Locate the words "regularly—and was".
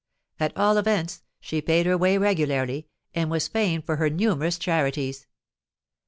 2.17-3.47